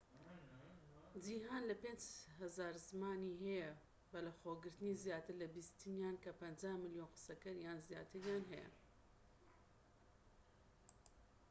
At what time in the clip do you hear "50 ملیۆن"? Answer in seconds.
6.41-7.13